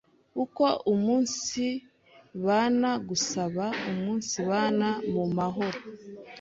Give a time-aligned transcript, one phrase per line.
[0.43, 5.79] Uko umunsibana gusaba umunsibana mu mahoro;